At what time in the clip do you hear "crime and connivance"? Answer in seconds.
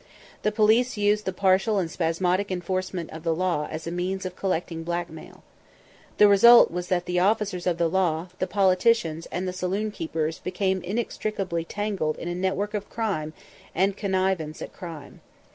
12.89-14.59